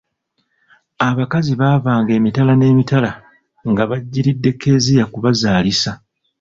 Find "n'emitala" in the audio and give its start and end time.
2.55-3.11